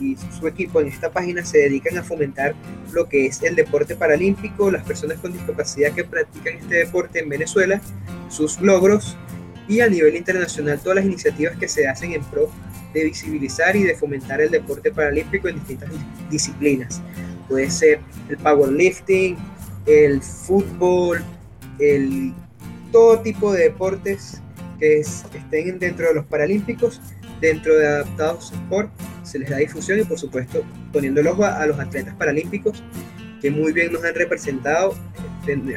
[0.00, 2.54] y su equipo en esta página se dedican a fomentar
[2.92, 7.28] lo que es el deporte paralímpico, las personas con discapacidad que practican este deporte en
[7.28, 7.80] Venezuela,
[8.28, 9.16] sus logros
[9.68, 12.50] y a nivel internacional todas las iniciativas que se hacen en pro
[12.94, 15.90] de visibilizar y de fomentar el deporte paralímpico en distintas
[16.30, 17.00] disciplinas.
[17.48, 19.36] Puede ser el powerlifting,
[19.86, 21.24] el fútbol,
[21.78, 22.32] el,
[22.92, 24.40] todo tipo de deportes
[24.78, 27.00] que estén dentro de los paralímpicos,
[27.42, 28.90] dentro de Adaptados Sport,
[29.24, 32.82] se les da difusión y por supuesto poniendo el ojo a, los atletas paralímpicos
[33.40, 34.94] que muy bien nos han representado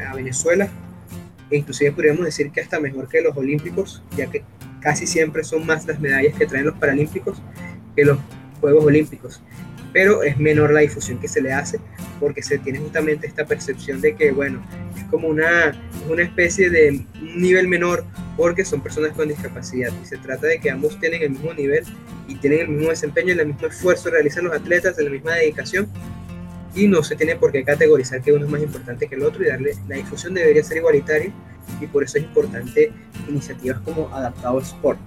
[0.07, 0.69] a Venezuela
[1.49, 4.43] e inclusive podríamos decir que hasta mejor que los olímpicos, ya que
[4.79, 7.41] casi siempre son más las medallas que traen los Paralímpicos
[7.95, 8.19] que los
[8.61, 9.41] Juegos Olímpicos.
[9.95, 11.79] Pero es menor la difusión que se le hace
[12.19, 14.61] porque se tiene justamente esta percepción de que, bueno,
[14.97, 15.71] es como una,
[16.09, 18.03] una especie de nivel menor
[18.35, 21.85] porque son personas con discapacidad y se trata de que ambos tienen el mismo nivel
[22.27, 25.87] y tienen el mismo desempeño, el mismo esfuerzo realizan los atletas, de la misma dedicación
[26.75, 29.45] y no se tiene por qué categorizar que uno es más importante que el otro
[29.45, 31.31] y darle la difusión debería ser igualitaria
[31.79, 32.91] y por eso es importante
[33.29, 34.99] iniciativas como Adaptado Sport.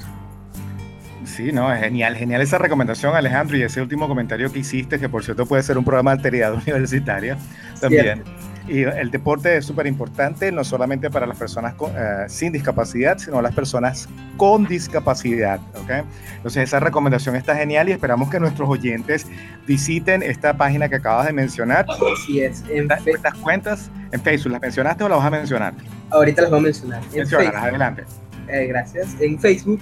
[1.29, 5.09] Sí, no, es genial, genial esa recomendación, Alejandro, y ese último comentario que hiciste, que
[5.09, 7.37] por cierto puede ser un programa de alteridad universitaria
[7.81, 8.25] también.
[8.67, 13.41] Y el deporte es súper importante, no solamente para las personas eh, sin discapacidad, sino
[13.41, 15.59] las personas con discapacidad.
[15.83, 16.03] ¿okay?
[16.37, 19.27] Entonces, esa recomendación está genial y esperamos que nuestros oyentes
[19.67, 21.87] visiten esta página que acabas de mencionar.
[21.89, 22.63] Así es.
[22.69, 25.75] En estas cuentas en Facebook, ¿las mencionaste o las vas a mencionar?
[26.11, 27.03] Ahorita las voy a mencionar.
[27.15, 28.05] En adelante.
[28.49, 29.17] Eh, gracias.
[29.21, 29.81] En Facebook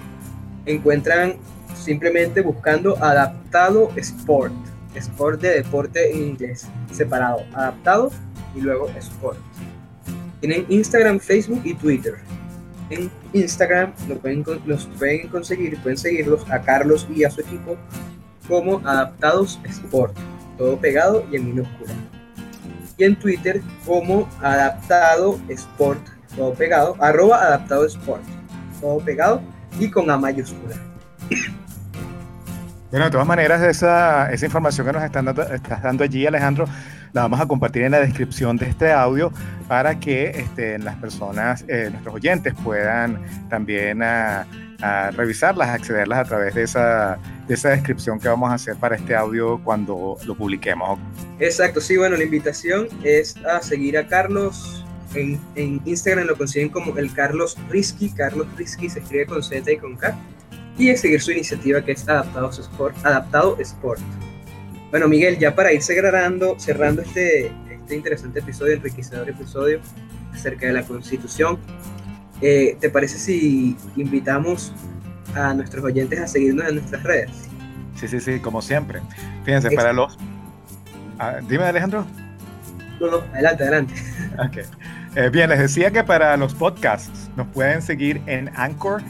[0.67, 1.35] encuentran
[1.75, 4.53] simplemente buscando Adaptado Sport
[4.97, 8.11] sport de deporte en inglés, separado, adaptado
[8.55, 9.37] y luego sport.
[10.39, 12.15] Tienen Instagram, Facebook y Twitter.
[12.89, 17.75] En Instagram lo pueden, los pueden conseguir, pueden seguirlos a Carlos y a su equipo
[18.47, 20.15] como Adaptados Sport,
[20.57, 21.93] todo pegado y en minúscula.
[22.97, 25.99] Y en Twitter como Adaptado Sport,
[26.35, 28.23] todo pegado, arroba Adaptado Sport,
[28.79, 29.41] todo pegado
[29.79, 30.75] y con A mayúscula.
[32.89, 36.65] Bueno, de todas maneras, esa, esa información que nos están dando, estás dando allí, Alejandro,
[37.11, 39.31] la vamos a compartir en la descripción de este audio
[39.67, 43.19] para que este, las personas, eh, nuestros oyentes, puedan
[43.49, 44.47] también a,
[44.81, 47.17] a revisarlas, accederlas a través de esa,
[47.47, 50.99] de esa descripción que vamos a hacer para este audio cuando lo publiquemos.
[51.39, 54.85] Exacto, sí, bueno, la invitación es a seguir a Carlos.
[55.17, 58.09] En, en Instagram lo consiguen como el Carlos Risky.
[58.09, 60.17] Carlos Risky se escribe con Z y con K
[60.77, 64.01] y a seguir su iniciativa que es Adaptados Sport, Adaptado Sport.
[64.91, 69.79] Bueno, Miguel, ya para ir cerrando, cerrando este, este interesante episodio, enriquecedor episodio
[70.33, 71.57] acerca de la Constitución,
[72.41, 74.71] eh, ¿te parece si invitamos
[75.33, 77.31] a nuestros oyentes a seguirnos en nuestras redes?
[77.95, 79.01] Sí, sí, sí, como siempre.
[79.43, 80.17] Fíjense, para los...
[81.17, 82.05] Ah, dime, Alejandro.
[82.99, 83.93] No, no, adelante, adelante.
[84.47, 84.65] Okay.
[85.15, 89.01] Eh, bien, les decía que para los podcasts nos pueden seguir en Anchor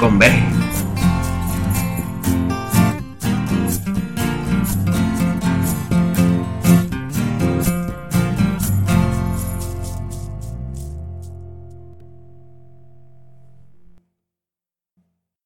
[0.00, 0.61] converge.